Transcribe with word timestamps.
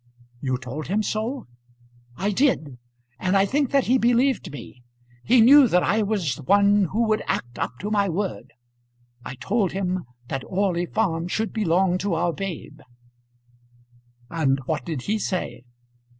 "You 0.39 0.57
told 0.57 0.87
him 0.87 1.03
so?" 1.03 1.45
"I 2.17 2.31
did; 2.31 2.79
and 3.19 3.37
I 3.37 3.45
think 3.45 3.69
that 3.69 3.83
he 3.83 3.99
believed 3.99 4.51
me. 4.51 4.81
He 5.23 5.41
knew 5.41 5.67
that 5.67 5.83
I 5.83 6.01
was 6.01 6.37
one 6.37 6.85
who 6.85 7.07
would 7.07 7.21
act 7.27 7.59
up 7.59 7.77
to 7.81 7.91
my 7.91 8.09
word. 8.09 8.51
I 9.23 9.35
told 9.35 9.73
him 9.73 10.05
that 10.27 10.43
Orley 10.47 10.87
Farm 10.87 11.27
should 11.27 11.53
belong 11.53 11.99
to 11.99 12.15
our 12.15 12.33
babe." 12.33 12.81
"And 14.31 14.57
what 14.65 14.83
did 14.85 15.03
he 15.03 15.19
say?" 15.19 15.65